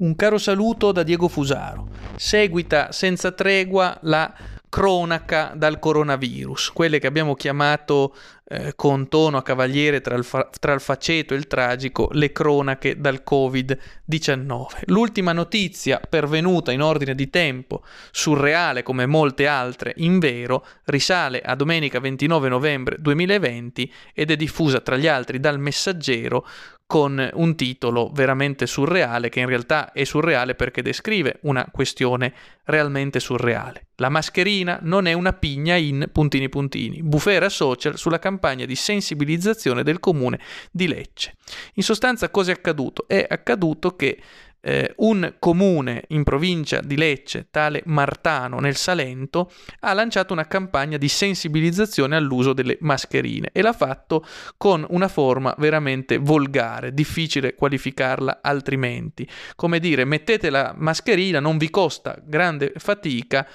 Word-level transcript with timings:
Un 0.00 0.14
caro 0.14 0.38
saluto 0.38 0.92
da 0.92 1.02
Diego 1.02 1.26
Fusaro. 1.26 1.88
Seguita 2.14 2.92
senza 2.92 3.32
tregua 3.32 3.98
la 4.02 4.32
cronaca 4.68 5.54
dal 5.56 5.80
coronavirus, 5.80 6.70
quelle 6.70 7.00
che 7.00 7.08
abbiamo 7.08 7.34
chiamato 7.34 8.14
eh, 8.50 8.72
con 8.74 9.08
tono 9.08 9.36
a 9.36 9.42
cavaliere 9.42 10.00
tra 10.00 10.14
il, 10.14 10.24
fa- 10.24 10.48
tra 10.58 10.72
il 10.72 10.80
faceto 10.80 11.34
e 11.34 11.36
il 11.36 11.46
tragico, 11.46 12.08
le 12.12 12.32
cronache 12.32 12.98
dal 12.98 13.22
Covid-19. 13.28 14.66
L'ultima 14.86 15.32
notizia 15.32 16.00
pervenuta 16.00 16.72
in 16.72 16.80
ordine 16.80 17.14
di 17.14 17.28
tempo, 17.28 17.82
surreale 18.10 18.82
come 18.82 19.04
molte 19.04 19.46
altre, 19.46 19.92
in 19.98 20.18
vero, 20.18 20.64
risale 20.84 21.40
a 21.40 21.54
domenica 21.54 22.00
29 22.00 22.48
novembre 22.48 22.96
2020 22.98 23.92
ed 24.14 24.30
è 24.30 24.36
diffusa 24.36 24.80
tra 24.80 24.96
gli 24.96 25.06
altri 25.06 25.40
dal 25.40 25.58
messaggero 25.58 26.46
con 26.88 27.30
un 27.34 27.54
titolo 27.54 28.10
veramente 28.14 28.66
surreale 28.66 29.28
che 29.28 29.40
in 29.40 29.46
realtà 29.46 29.92
è 29.92 30.04
surreale 30.04 30.54
perché 30.54 30.80
descrive 30.80 31.38
una 31.42 31.68
questione 31.70 32.32
realmente 32.64 33.20
surreale. 33.20 33.88
La 33.96 34.08
mascherina 34.08 34.78
non 34.80 35.06
è 35.06 35.12
una 35.12 35.34
pigna 35.34 35.74
in 35.74 36.08
puntini 36.10 36.48
puntini. 36.48 37.02
Bufera 37.02 37.50
social 37.50 37.98
sulla 37.98 38.18
campagna 38.18 38.37
di 38.66 38.74
sensibilizzazione 38.74 39.82
del 39.82 40.00
comune 40.00 40.38
di 40.70 40.88
Lecce. 40.88 41.34
In 41.74 41.82
sostanza 41.82 42.30
cosa 42.30 42.50
è 42.50 42.54
accaduto? 42.54 43.06
È 43.06 43.26
accaduto 43.28 43.96
che 43.96 44.20
eh, 44.60 44.92
un 44.96 45.34
comune 45.38 46.04
in 46.08 46.24
provincia 46.24 46.80
di 46.80 46.96
Lecce, 46.96 47.48
tale 47.50 47.82
Martano 47.86 48.58
nel 48.58 48.76
Salento, 48.76 49.52
ha 49.80 49.92
lanciato 49.92 50.32
una 50.32 50.46
campagna 50.46 50.96
di 50.96 51.08
sensibilizzazione 51.08 52.16
all'uso 52.16 52.52
delle 52.52 52.76
mascherine 52.80 53.50
e 53.52 53.62
l'ha 53.62 53.72
fatto 53.72 54.26
con 54.56 54.84
una 54.90 55.08
forma 55.08 55.54
veramente 55.58 56.18
volgare, 56.18 56.92
difficile 56.92 57.54
qualificarla 57.54 58.40
altrimenti. 58.42 59.28
Come 59.54 59.78
dire, 59.78 60.04
mettete 60.04 60.50
la 60.50 60.74
mascherina, 60.76 61.40
non 61.40 61.56
vi 61.56 61.70
costa 61.70 62.20
grande 62.24 62.72
fatica 62.76 63.46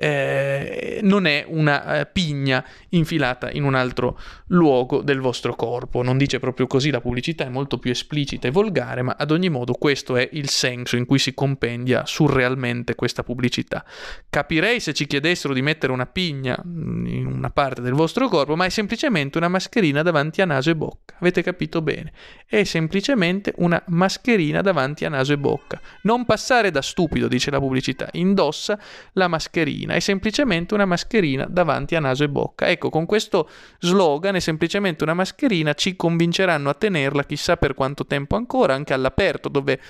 eh, 0.00 1.00
non 1.02 1.26
è 1.26 1.44
una 1.48 2.00
eh, 2.00 2.06
pigna 2.06 2.64
infilata 2.90 3.50
in 3.50 3.64
un 3.64 3.74
altro 3.74 4.18
luogo 4.48 5.02
del 5.02 5.18
vostro 5.18 5.56
corpo. 5.56 6.02
Non 6.02 6.16
dice 6.16 6.38
proprio 6.38 6.68
così, 6.68 6.90
la 6.90 7.00
pubblicità 7.00 7.44
è 7.44 7.48
molto 7.48 7.78
più 7.78 7.90
esplicita 7.90 8.46
e 8.46 8.52
volgare, 8.52 9.02
ma 9.02 9.16
ad 9.18 9.32
ogni 9.32 9.48
modo 9.48 9.72
questo 9.72 10.16
è 10.16 10.28
il 10.32 10.48
senso 10.48 10.96
in 10.96 11.04
cui 11.04 11.18
si 11.18 11.34
compendia 11.34 12.06
surrealmente 12.06 12.94
questa 12.94 13.24
pubblicità. 13.24 13.84
Capirei 14.30 14.78
se 14.78 14.94
ci 14.94 15.06
chiedessero 15.06 15.52
di 15.52 15.62
mettere 15.62 15.92
una 15.92 16.06
pigna 16.06 16.56
mm, 16.64 17.06
in 17.06 17.26
una 17.26 17.50
parte 17.50 17.82
del 17.82 17.94
vostro 17.94 18.28
corpo, 18.28 18.54
ma 18.54 18.66
è 18.66 18.70
semplicemente 18.70 19.36
una 19.38 19.48
mascherina 19.48 20.02
davanti 20.02 20.40
a 20.40 20.44
naso 20.44 20.70
e 20.70 20.76
bocca. 20.76 21.16
Avete 21.18 21.42
capito 21.42 21.82
bene? 21.82 22.12
È 22.46 22.62
semplicemente 22.62 23.52
una 23.56 23.82
mascherina 23.88 24.60
davanti 24.60 25.04
a 25.04 25.08
naso 25.08 25.32
e 25.32 25.38
bocca. 25.38 25.80
Non 26.02 26.24
passare 26.24 26.70
da 26.70 26.82
stupido, 26.82 27.26
dice 27.26 27.50
la 27.50 27.58
pubblicità, 27.58 28.08
indossa 28.12 28.78
la 29.14 29.26
mascherina 29.26 29.87
mascherina, 29.88 29.94
è 29.94 30.00
semplicemente 30.00 30.74
una 30.74 30.84
mascherina 30.84 31.46
davanti 31.48 31.94
a 31.94 32.00
naso 32.00 32.24
e 32.24 32.28
bocca. 32.28 32.68
Ecco, 32.68 32.90
con 32.90 33.06
questo 33.06 33.48
slogan 33.78 34.36
è 34.36 34.40
semplicemente 34.40 35.04
una 35.04 35.14
mascherina, 35.14 35.72
ci 35.74 35.96
convinceranno 35.96 36.68
a 36.68 36.74
tenerla 36.74 37.24
chissà 37.24 37.56
per 37.56 37.74
quanto 37.74 38.06
tempo 38.06 38.36
ancora, 38.36 38.74
anche 38.74 38.92
all'aperto 38.92 39.48
dove 39.48 39.80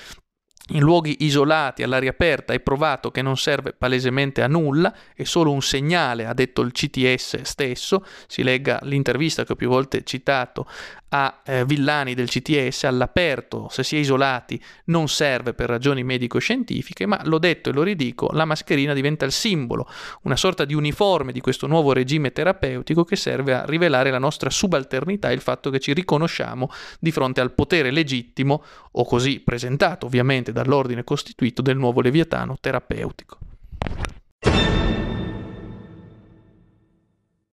in 0.70 0.80
luoghi 0.80 1.16
isolati, 1.20 1.83
all'aria 1.83 2.11
aperta, 2.11 2.52
è 2.52 2.61
provato 2.61 3.11
che 3.11 3.22
non 3.22 3.36
serve 3.36 3.72
palesemente 3.72 4.42
a 4.42 4.48
nulla, 4.48 4.94
è 5.14 5.24
solo 5.24 5.52
un 5.52 5.62
segnale, 5.62 6.27
ha 6.27 6.34
detto 6.34 6.62
il 6.62 6.72
CTS 6.72 7.42
stesso, 7.42 8.05
si 8.27 8.42
legga 8.42 8.80
l'intervista 8.83 9.44
che 9.44 9.52
ho 9.52 9.56
più 9.56 9.69
volte 9.69 10.02
citato 10.05 10.66
a 11.11 11.41
eh, 11.44 11.64
Villani 11.64 12.14
del 12.14 12.28
CTS, 12.28 12.84
all'aperto, 12.84 13.69
se 13.70 13.83
si 13.83 13.96
è 13.96 13.98
isolati, 13.98 14.61
non 14.86 15.08
serve 15.08 15.55
per 15.55 15.69
ragioni 15.69 16.05
medico-scientifiche, 16.05 17.06
ma 17.06 17.20
l'ho 17.24 17.39
detto 17.39 17.70
e 17.70 17.72
lo 17.72 17.83
ridico, 17.83 18.28
la 18.33 18.44
mascherina 18.44 18.92
diventa 18.92 19.24
il 19.24 19.33
simbolo, 19.33 19.89
una 20.23 20.36
sorta 20.36 20.64
di 20.64 20.74
uniforme 20.74 21.33
di 21.33 21.40
questo 21.40 21.67
nuovo 21.67 21.92
regime 21.92 22.33
terapeutico 22.33 23.05
che 23.05 23.17
serve 23.17 23.55
a 23.55 23.64
rivelare 23.64 24.11
la 24.11 24.18
nostra 24.18 24.51
subalternità 24.51 25.30
e 25.30 25.34
il 25.34 25.40
fatto 25.40 25.70
che 25.70 25.80
ci 25.80 25.95
riconosciamo 25.95 26.70
di 27.01 27.11
fronte 27.11 27.40
al 27.40 27.52
potere 27.52 27.90
legittimo, 27.90 28.62
o 28.92 29.05
così 29.05 29.40
presentato 29.40 30.07
ovviamente 30.07 30.52
dall'ordine 30.58 31.05
costituito 31.05 31.63
del 31.63 31.77
nuovo 31.77 32.01
Leviatano 32.01 32.57
terapeutico. 32.61 33.39